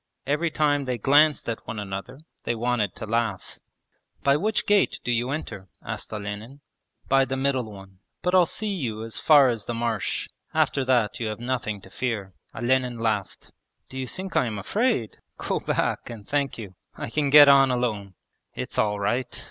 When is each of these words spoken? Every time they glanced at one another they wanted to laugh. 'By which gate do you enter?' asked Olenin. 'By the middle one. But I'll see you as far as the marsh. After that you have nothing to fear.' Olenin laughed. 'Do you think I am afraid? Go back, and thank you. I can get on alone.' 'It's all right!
Every 0.25 0.49
time 0.49 0.85
they 0.85 0.97
glanced 0.97 1.47
at 1.47 1.67
one 1.67 1.77
another 1.77 2.21
they 2.43 2.55
wanted 2.55 2.95
to 2.95 3.05
laugh. 3.05 3.59
'By 4.23 4.35
which 4.35 4.65
gate 4.65 4.99
do 5.03 5.11
you 5.11 5.29
enter?' 5.29 5.67
asked 5.85 6.11
Olenin. 6.11 6.61
'By 7.07 7.23
the 7.23 7.37
middle 7.37 7.71
one. 7.71 7.99
But 8.23 8.33
I'll 8.33 8.47
see 8.47 8.73
you 8.73 9.03
as 9.03 9.19
far 9.19 9.49
as 9.49 9.67
the 9.67 9.75
marsh. 9.75 10.27
After 10.55 10.83
that 10.85 11.19
you 11.19 11.27
have 11.27 11.39
nothing 11.39 11.81
to 11.81 11.91
fear.' 11.91 12.33
Olenin 12.55 12.97
laughed. 12.97 13.51
'Do 13.89 13.99
you 13.99 14.07
think 14.07 14.35
I 14.35 14.47
am 14.47 14.57
afraid? 14.57 15.17
Go 15.37 15.59
back, 15.59 16.09
and 16.09 16.27
thank 16.27 16.57
you. 16.57 16.73
I 16.95 17.11
can 17.11 17.29
get 17.29 17.47
on 17.47 17.69
alone.' 17.69 18.15
'It's 18.55 18.79
all 18.79 18.99
right! 18.99 19.39